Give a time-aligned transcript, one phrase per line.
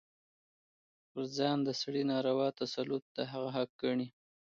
[1.09, 4.07] پر ځان د سړي ناروا تسلط د هغه حق ګڼي.